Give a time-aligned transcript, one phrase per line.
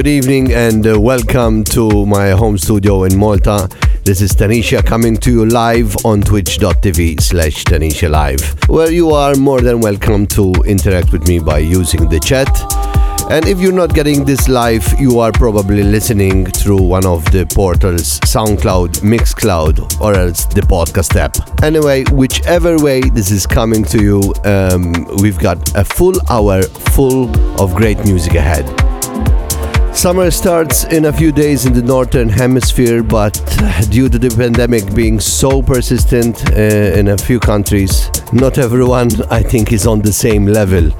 [0.00, 3.68] Good evening and uh, welcome to my home studio in Malta.
[4.02, 9.34] This is Tenishia coming to you live on twitch.tv slash Tenishia Live, where you are
[9.34, 12.48] more than welcome to interact with me by using the chat.
[13.30, 17.44] And if you're not getting this live, you are probably listening through one of the
[17.44, 21.62] portals SoundCloud, Mixcloud, or else the podcast app.
[21.62, 27.28] Anyway, whichever way this is coming to you, um, we've got a full hour full
[27.60, 28.79] of great music ahead.
[30.00, 33.34] Summer starts in a few days in the northern hemisphere, but
[33.90, 39.42] due to the pandemic being so persistent uh, in a few countries, not everyone, I
[39.42, 40.90] think, is on the same level.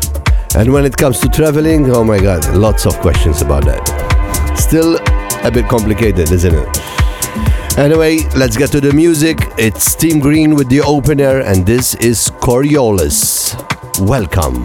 [0.54, 4.54] And when it comes to traveling, oh my god, lots of questions about that.
[4.58, 4.98] Still
[5.46, 7.78] a bit complicated, isn't it?
[7.78, 9.38] Anyway, let's get to the music.
[9.56, 13.56] It's Team Green with the opener, and this is Coriolis.
[13.98, 14.62] Welcome.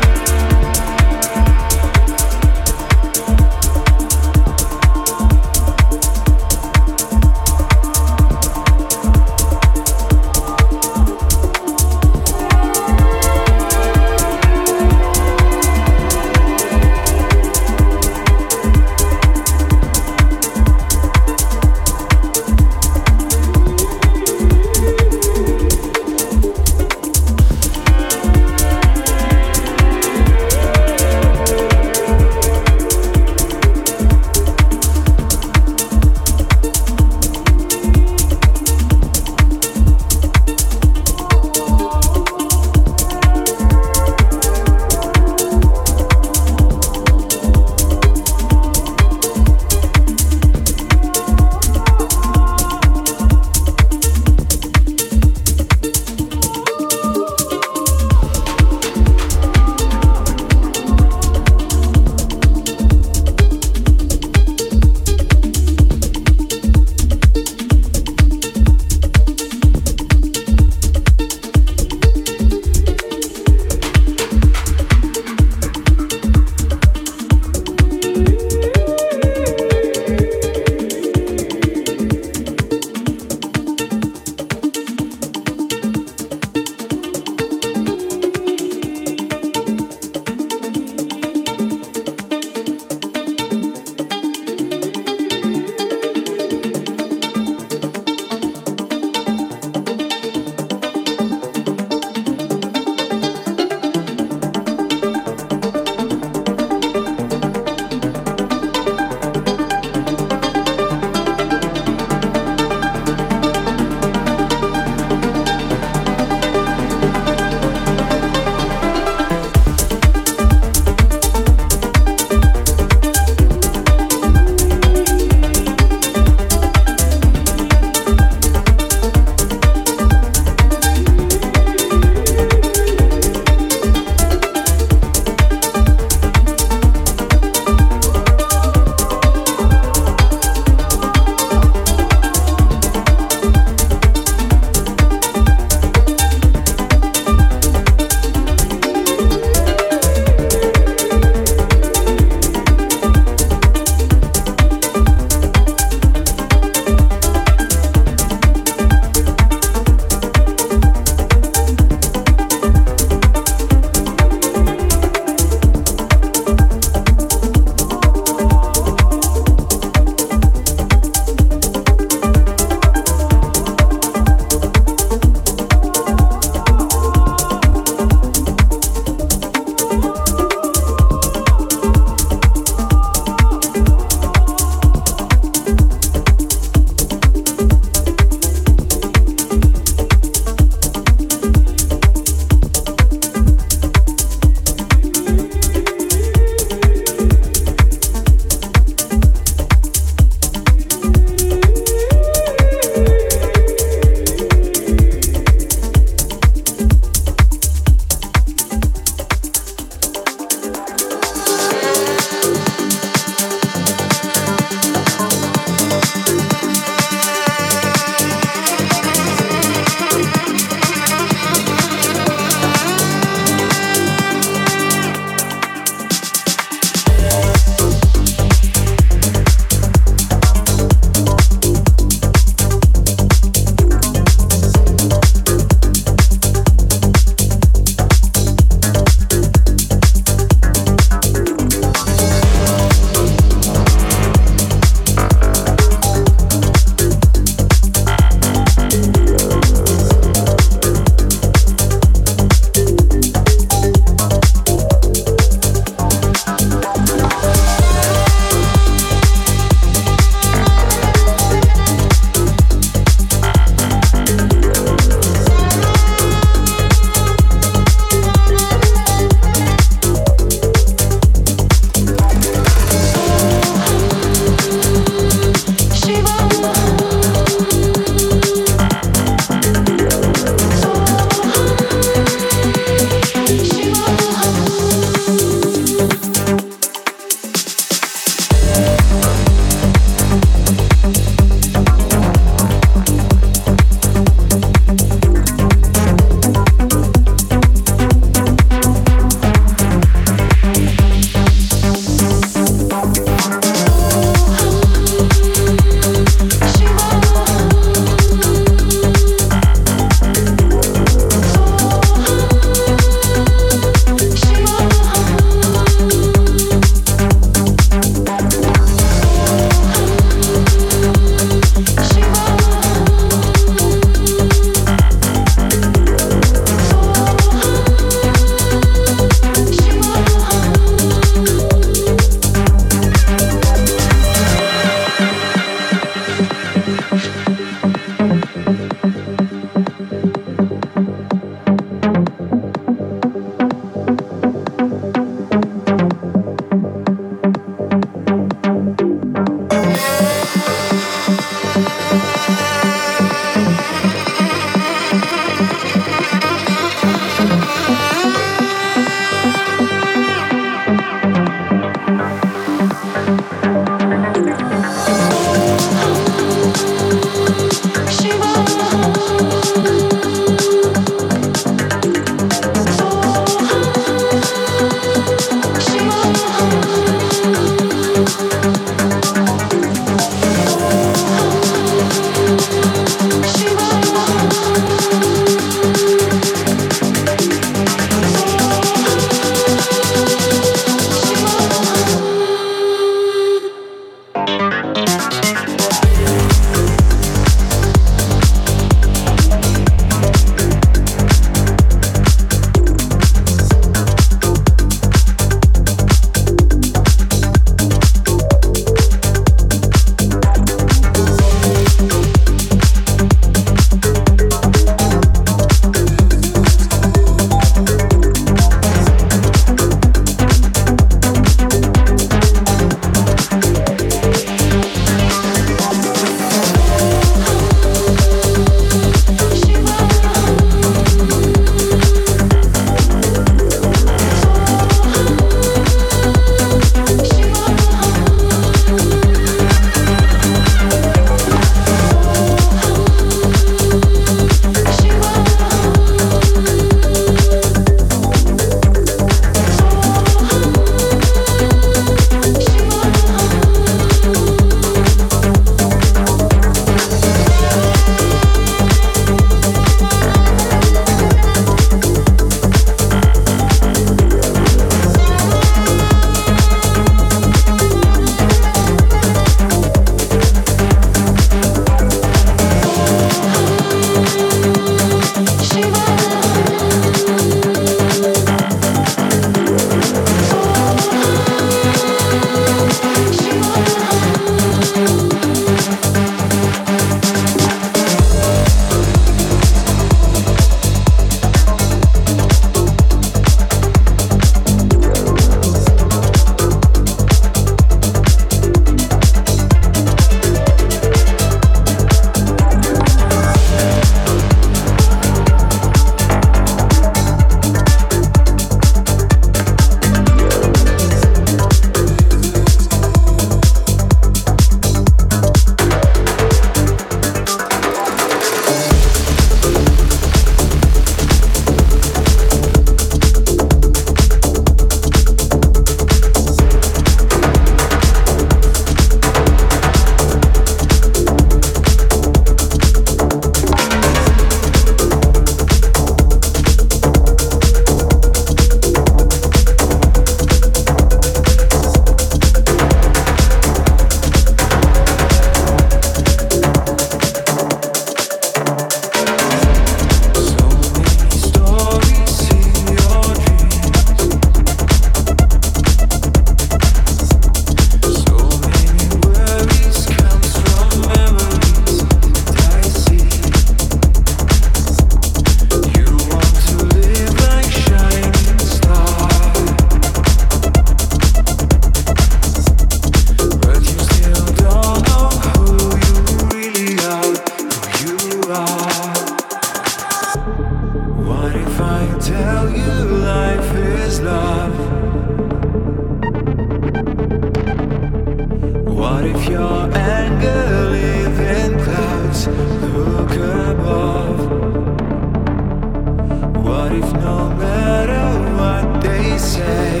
[596.92, 598.24] If no matter
[598.58, 600.00] what they say,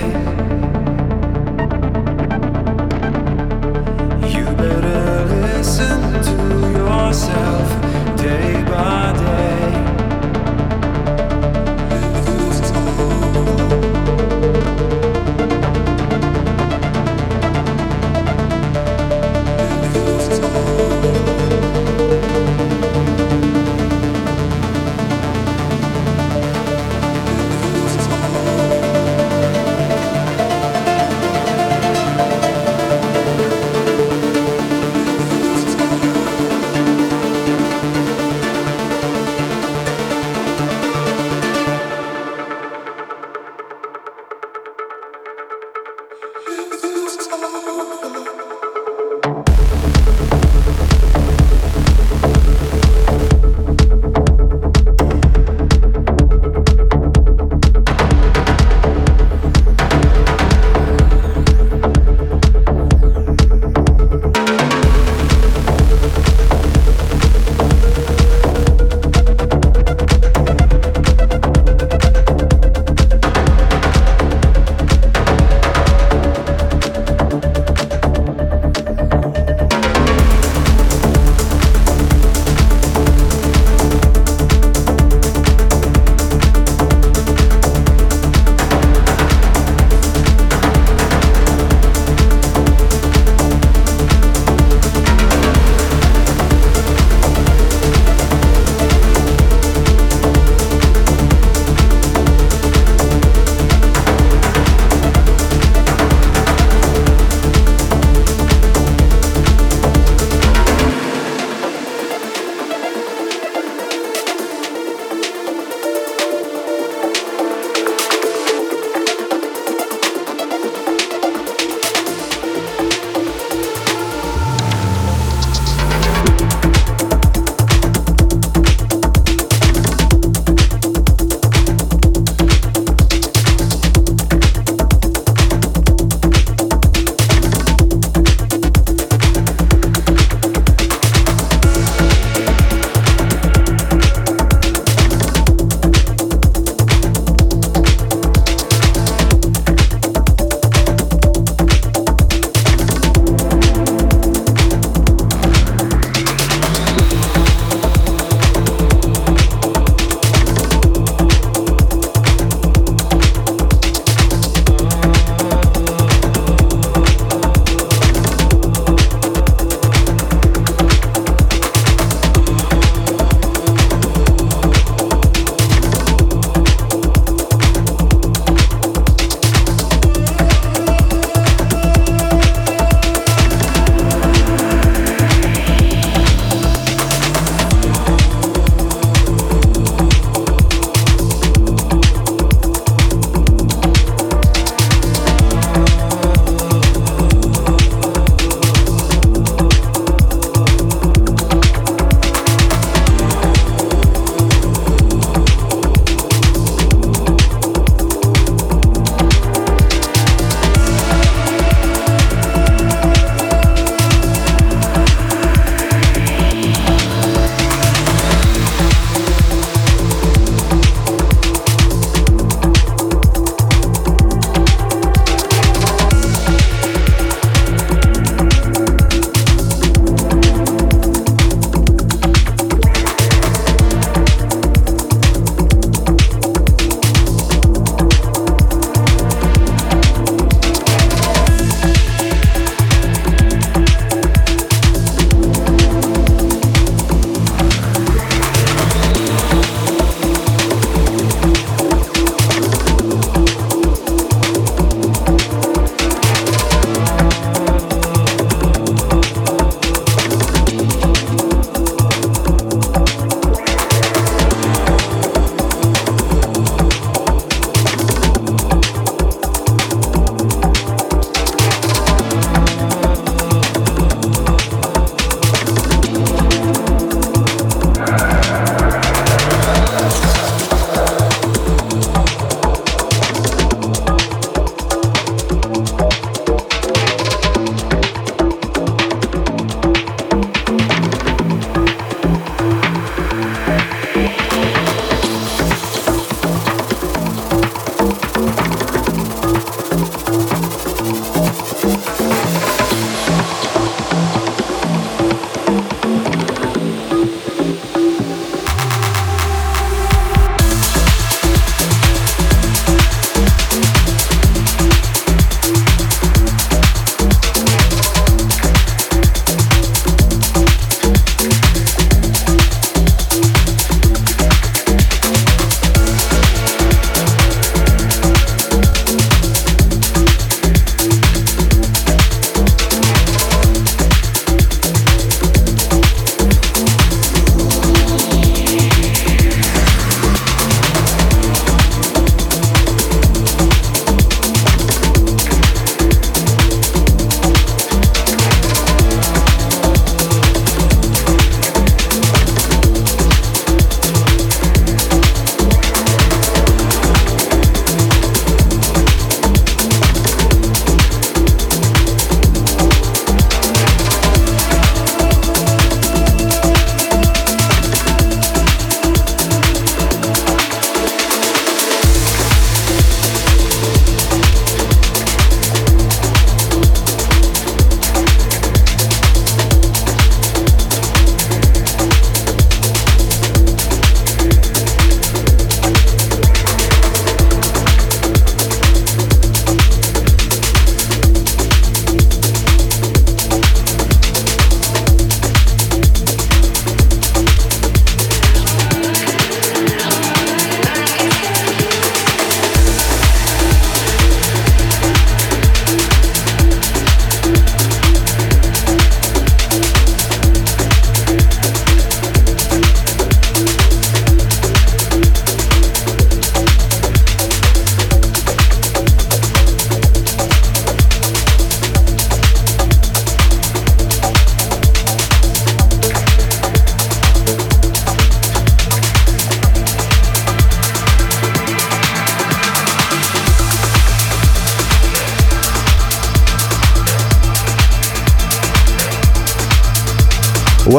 [4.28, 7.49] you better listen to yourself.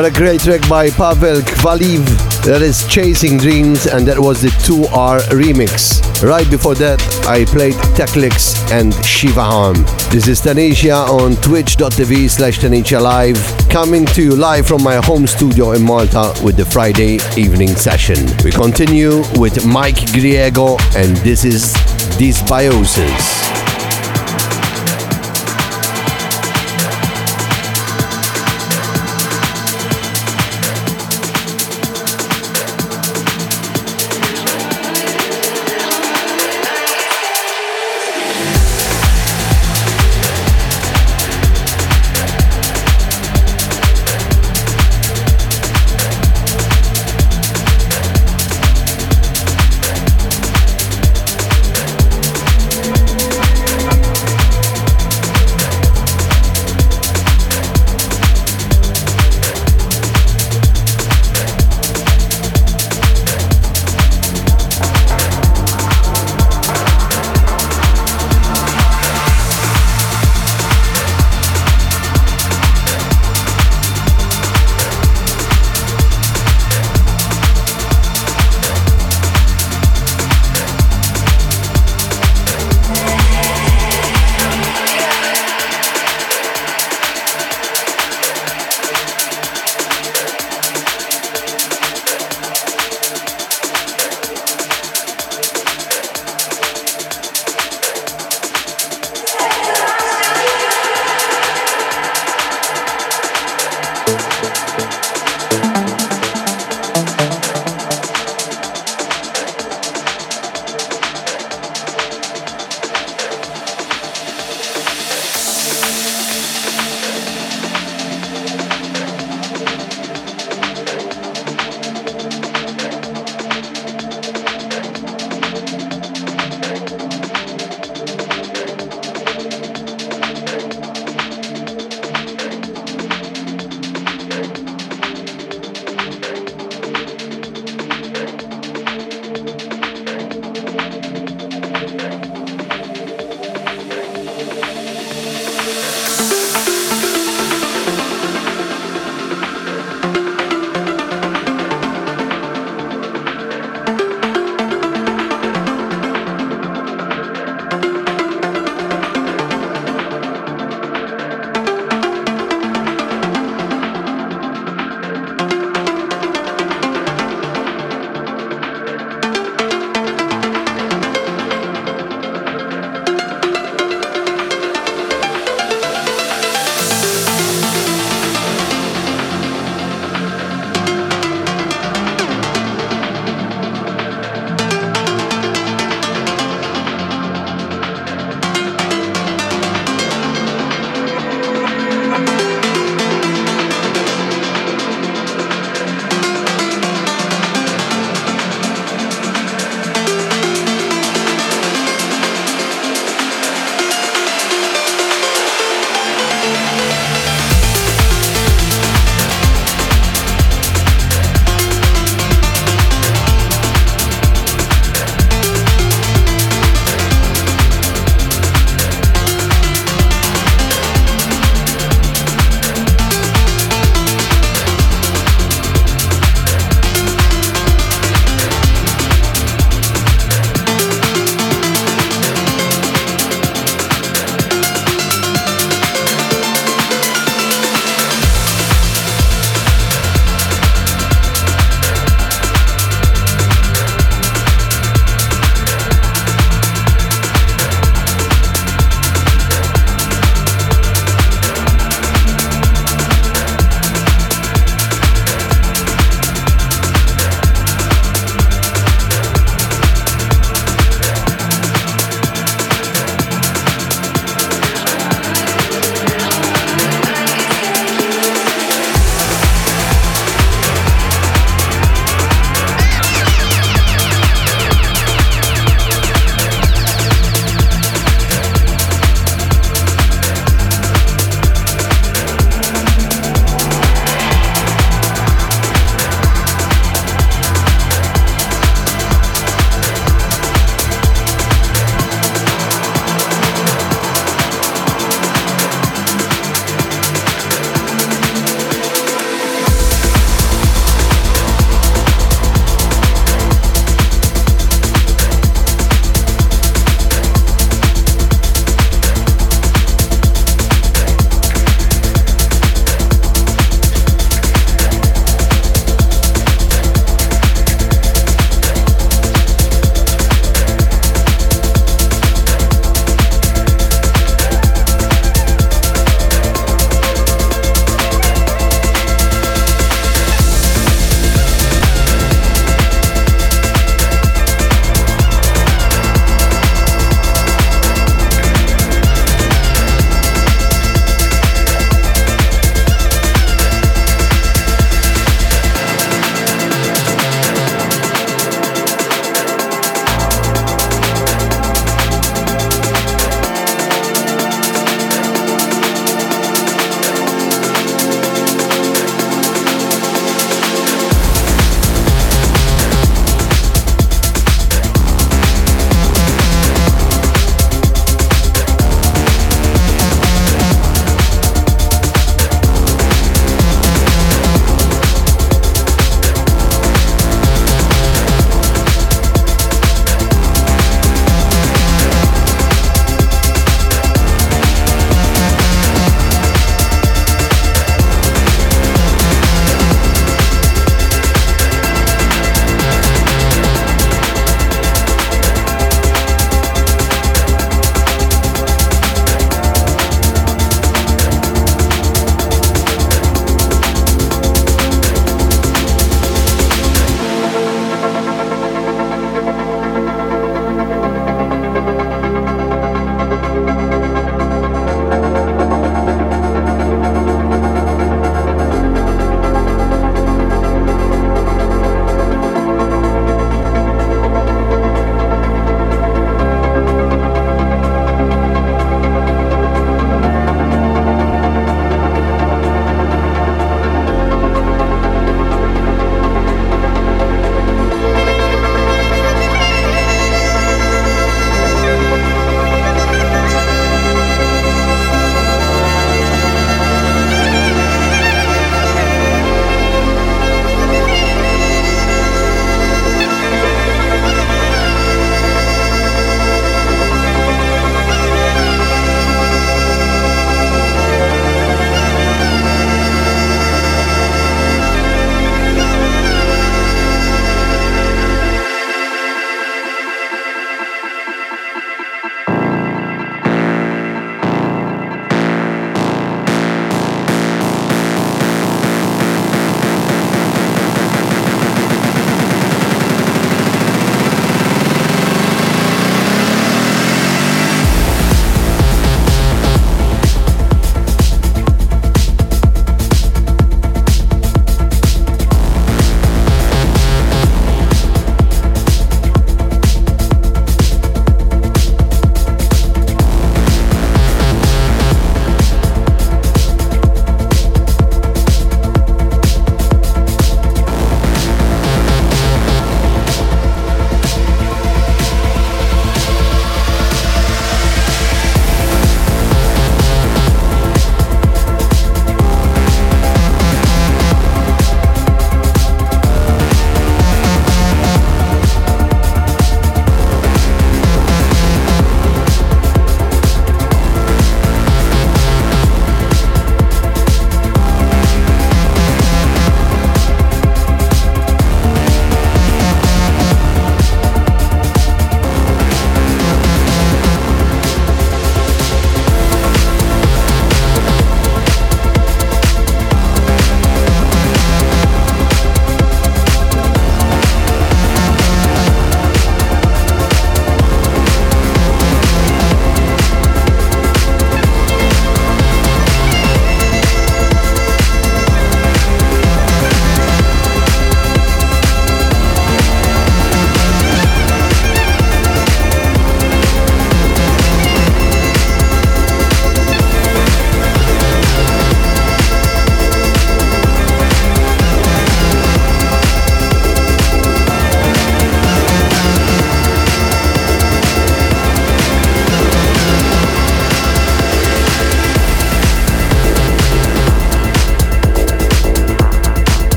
[0.00, 2.06] What a great track by Pavel Khvaleev.
[2.44, 6.00] That is Chasing Dreams, and that was the 2R remix.
[6.26, 9.74] Right before that, I played Techlix and Shiva Harm.
[10.10, 13.36] This is Tenishia on twitch.tv slash Tenishia Live,
[13.68, 18.26] coming to you live from my home studio in Malta with the Friday evening session.
[18.42, 21.74] We continue with Mike Griego, and this is
[22.16, 23.39] Dysbiosis.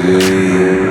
[0.00, 0.89] Sleep.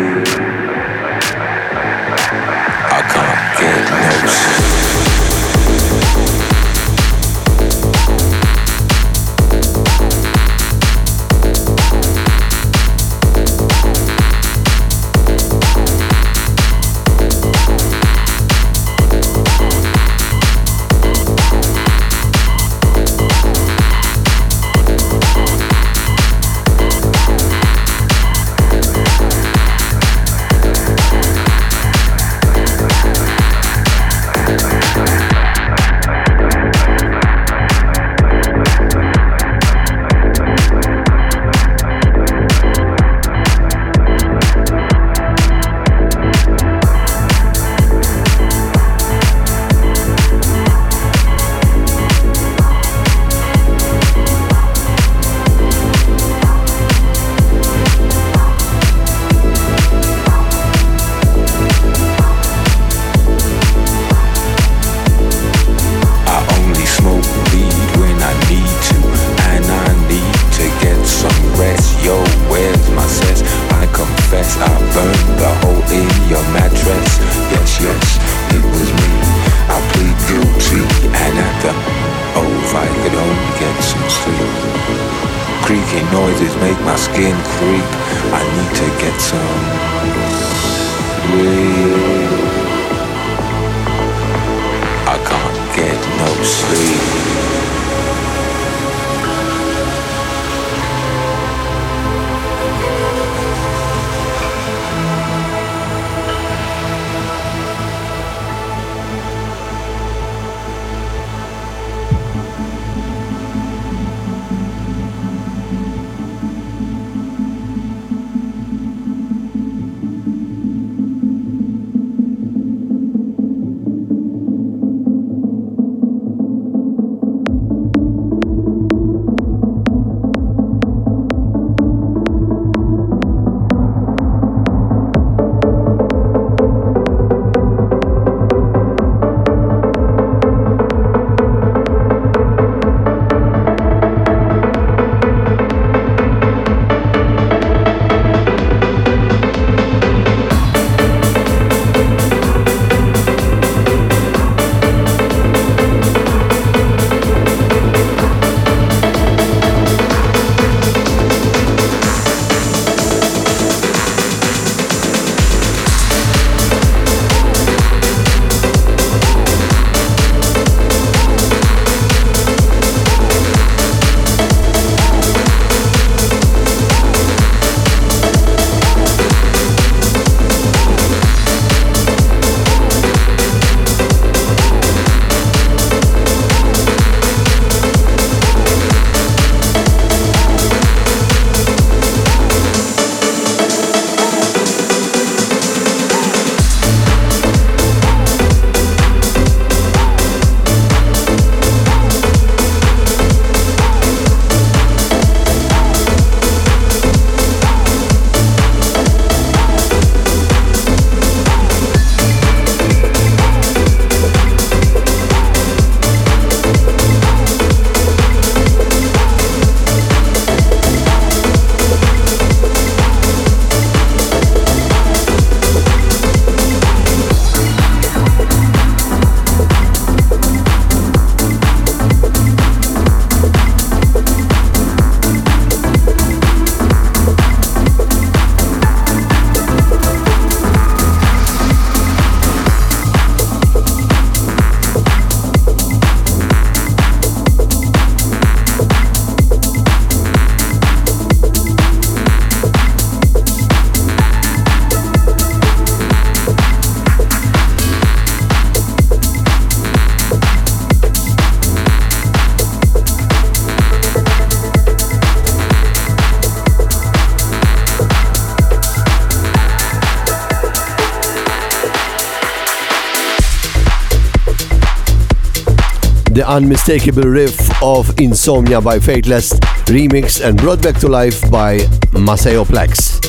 [276.50, 279.54] Unmistakable riff of Insomnia by Faithless,
[279.86, 281.78] remixed and brought back to life by
[282.14, 283.20] Maceo Plex.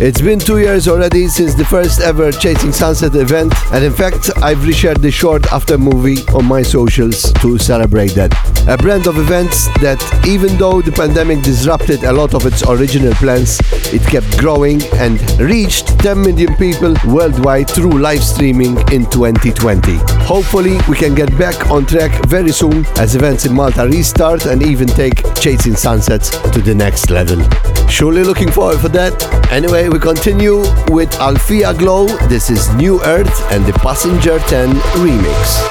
[0.00, 4.30] It's been two years already since the first ever Chasing Sunset event, and in fact,
[4.36, 8.49] I've reshared the short after movie on my socials to celebrate that.
[8.68, 13.12] A brand of events that, even though the pandemic disrupted a lot of its original
[13.14, 13.58] plans,
[13.92, 19.96] it kept growing and reached 10 million people worldwide through live streaming in 2020.
[20.24, 24.62] Hopefully, we can get back on track very soon as events in Malta restart and
[24.62, 27.38] even take Chasing Sunsets to the next level.
[27.88, 29.50] Surely looking forward for that.
[29.50, 30.58] Anyway, we continue
[30.88, 32.06] with Alfia Glow.
[32.28, 34.70] This is New Earth and the Passenger 10
[35.02, 35.69] remix.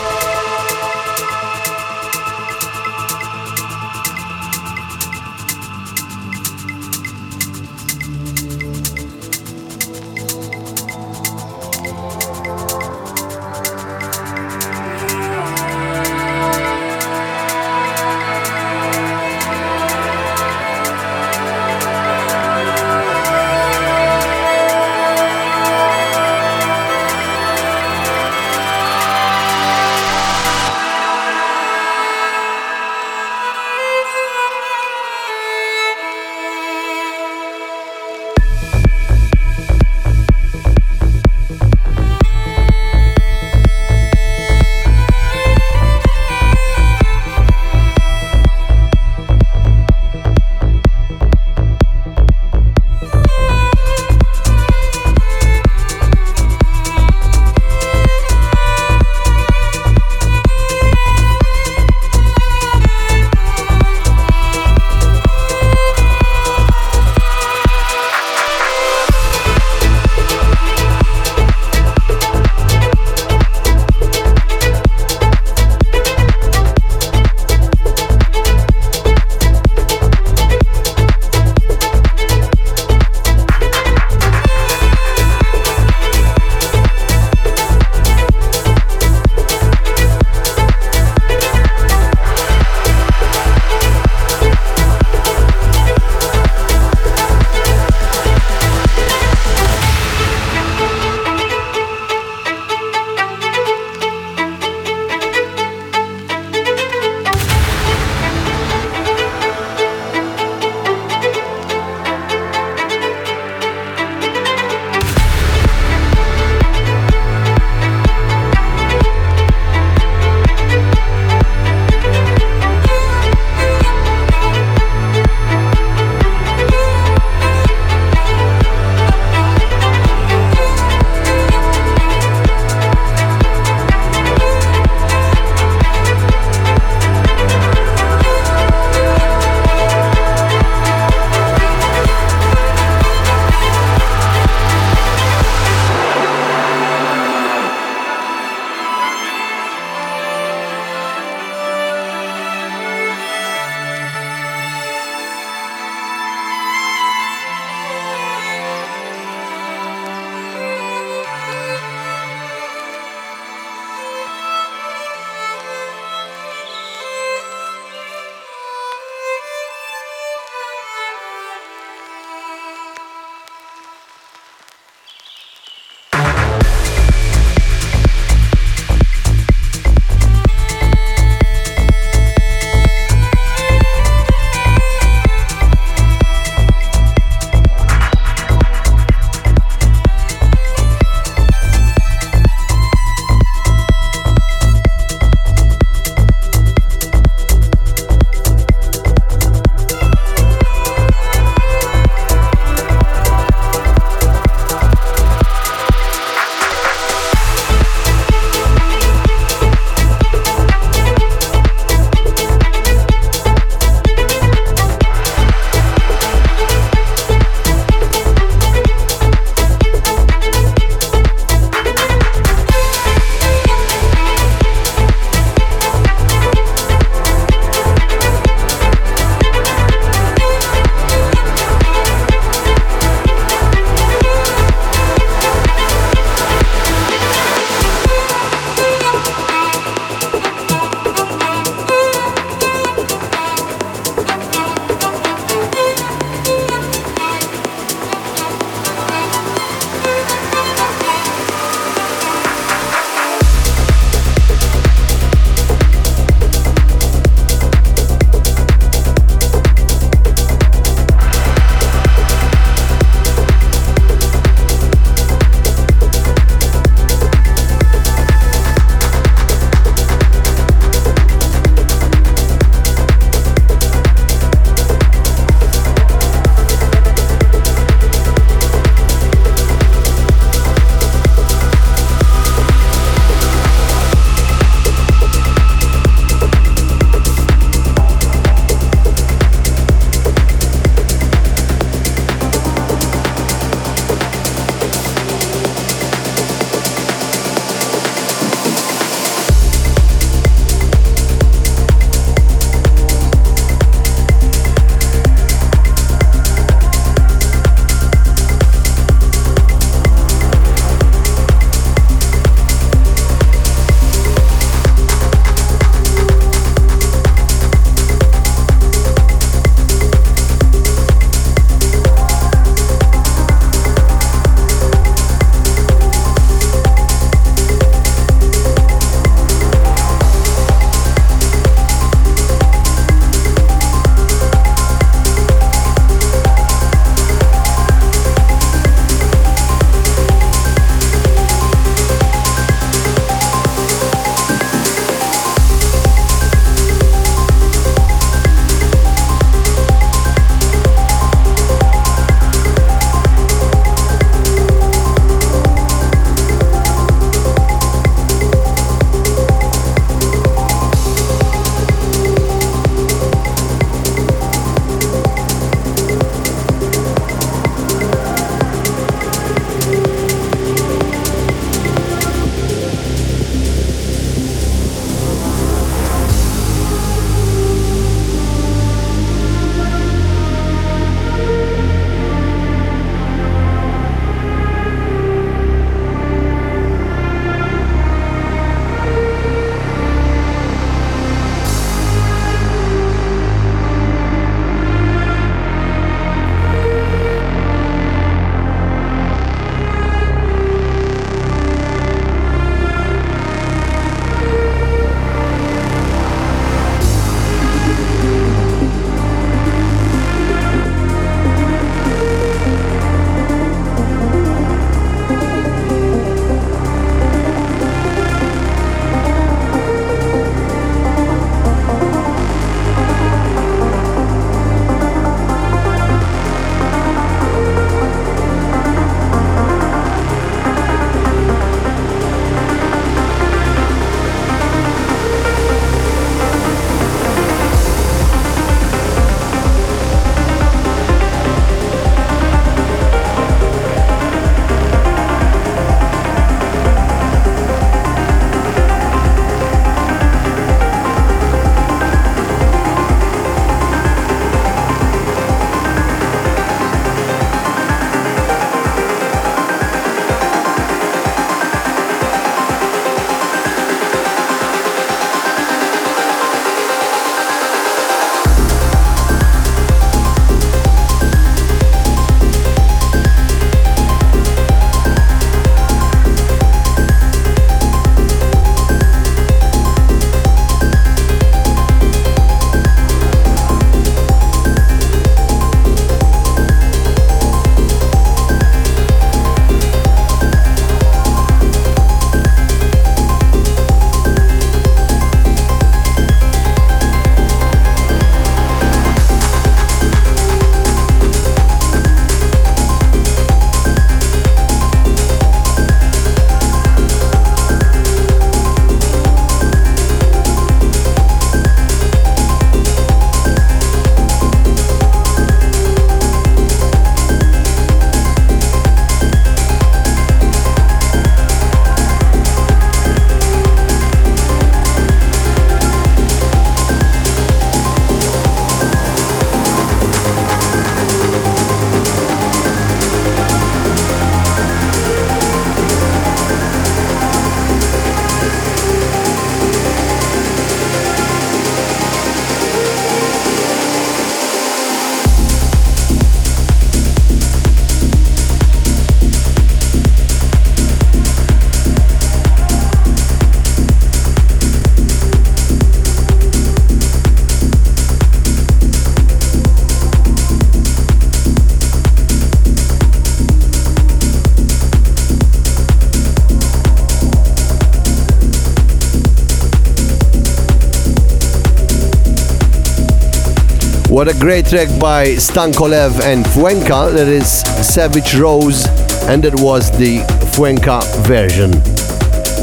[574.20, 577.09] What a great track by Stan Kolev and Fuenka.
[577.13, 578.86] That is Savage Rose,
[579.30, 580.17] and that was the
[580.51, 581.72] Fuenka version.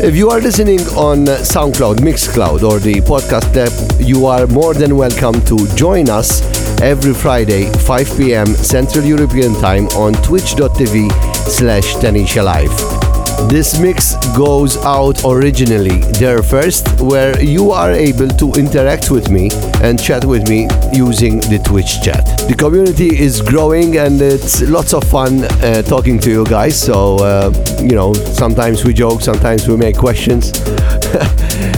[0.04, 4.98] If you are listening on SoundCloud, Mixcloud, or the podcast app, you are more than
[4.98, 6.42] welcome to join us
[6.82, 8.48] every Friday, 5 p.m.
[8.48, 11.11] Central European Time on twitch.tv
[11.48, 13.07] slash Tenishia Live.
[13.48, 19.50] This mix goes out originally there first, where you are able to interact with me
[19.82, 22.24] and chat with me using the Twitch chat.
[22.48, 26.80] The community is growing and it's lots of fun uh, talking to you guys.
[26.80, 30.52] So, uh, you know, sometimes we joke, sometimes we make questions.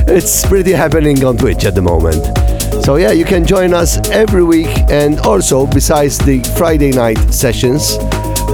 [0.08, 2.22] it's pretty happening on Twitch at the moment.
[2.84, 7.98] So yeah, you can join us every week, and also besides the Friday night sessions,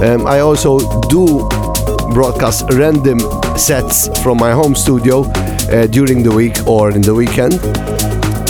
[0.03, 1.47] um, I also do
[2.13, 3.19] broadcast random
[3.57, 5.21] sets from my home studio
[5.71, 7.53] uh, during the week or in the weekend.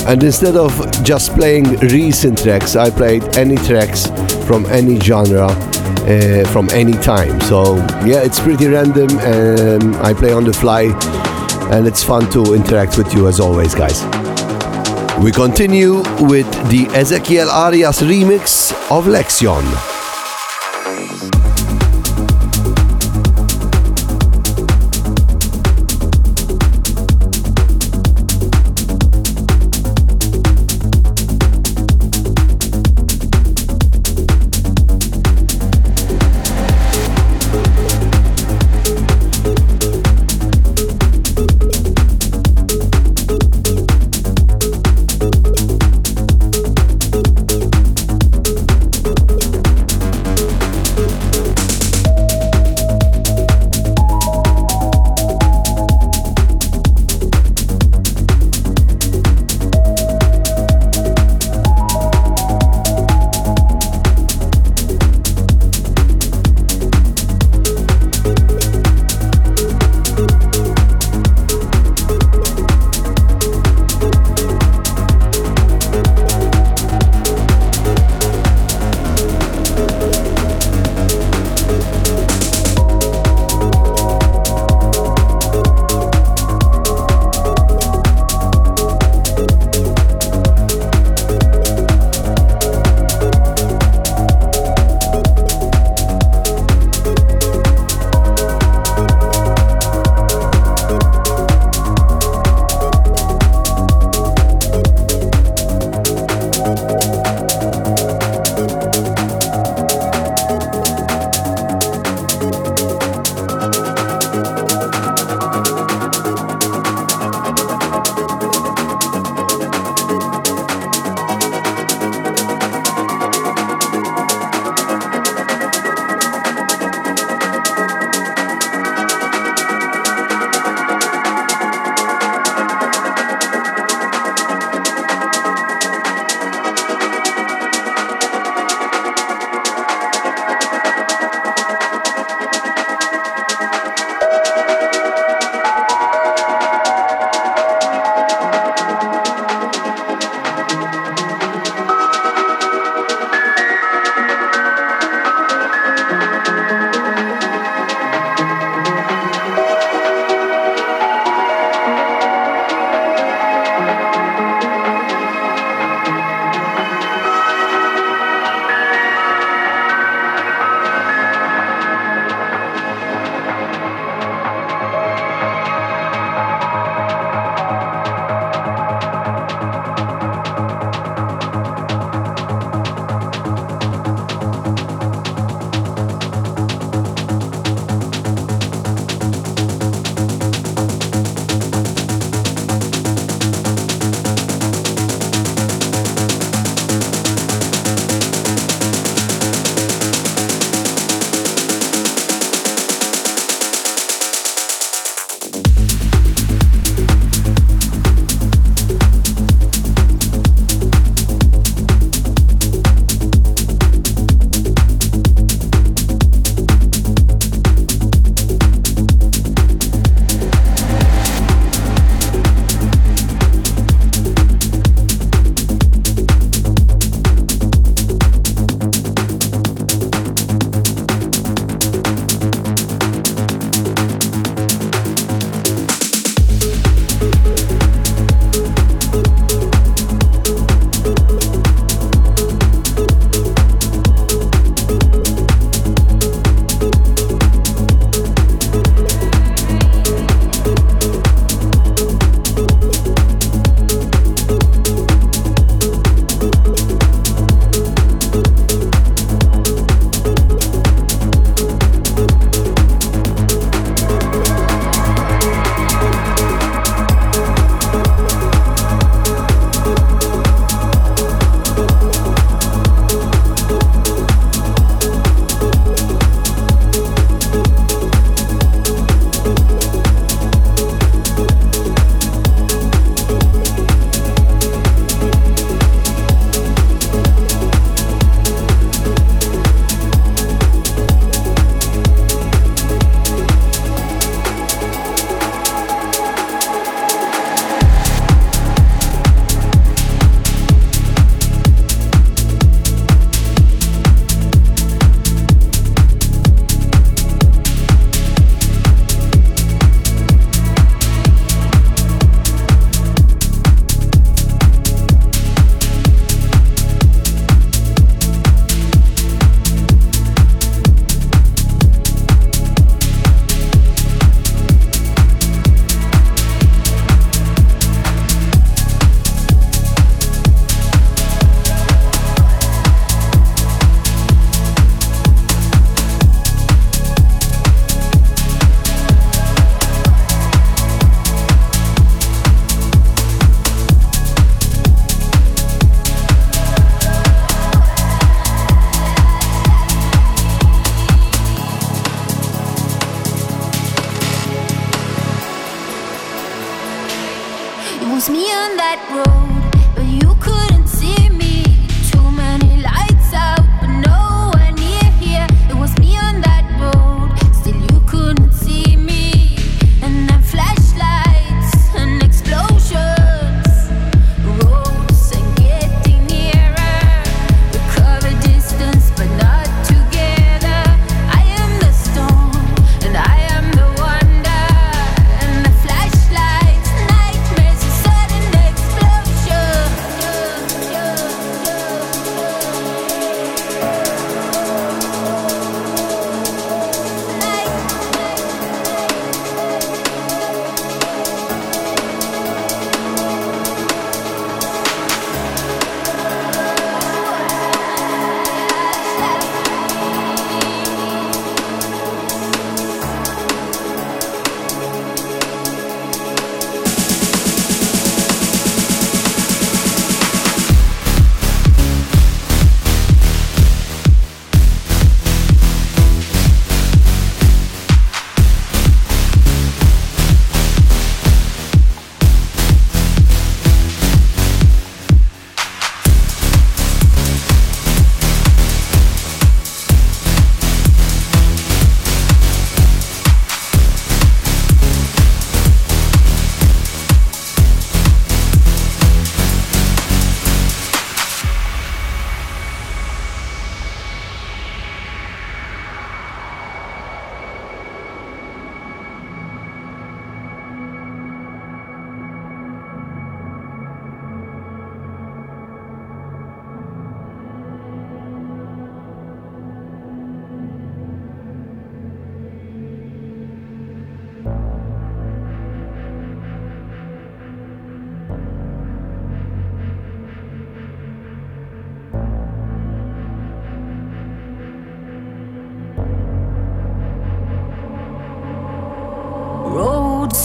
[0.07, 0.71] And instead of
[1.03, 4.05] just playing recent tracks, I played any tracks
[4.45, 7.41] from any genre, uh, from any time.
[7.41, 9.09] So yeah, it's pretty random.
[9.19, 10.83] Um, I play on the fly,
[11.71, 14.03] and it's fun to interact with you as always, guys.
[15.23, 19.94] We continue with the Ezequiel Arias remix of Lexion.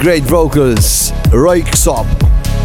[0.00, 1.10] Great, vocals.
[1.32, 2.06] Röyksopp.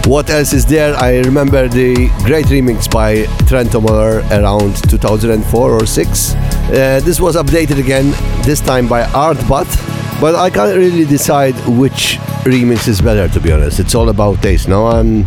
[0.05, 0.95] What else is there?
[0.95, 6.35] I remember the great remix by Trentemøller around 2004 or 6.
[6.35, 8.11] Uh, this was updated again,
[8.43, 13.51] this time by ARTBAT, but I can't really decide which remix is better to be
[13.51, 13.79] honest.
[13.79, 14.67] It's all about taste.
[14.67, 15.25] Now I'm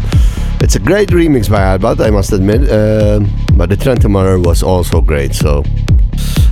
[0.60, 2.70] It's a great remix by Albert, I must admit.
[2.70, 3.20] Uh,
[3.56, 5.64] but the Trentemøller was also great, so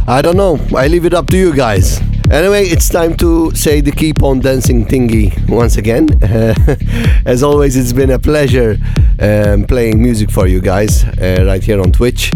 [0.08, 0.58] I don't know.
[0.76, 2.00] I leave it up to you guys.
[2.30, 6.08] Anyway, it's time to say the keep on dancing thingy once again.
[7.26, 8.78] As always, it's been a pleasure
[9.20, 12.32] um, playing music for you guys uh, right here on Twitch.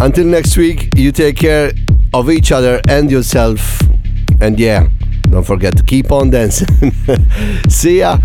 [0.00, 1.72] Until next week, you take care
[2.12, 3.80] of each other and yourself.
[4.42, 4.88] And yeah,
[5.22, 6.92] don't forget to keep on dancing.
[7.68, 8.18] See ya.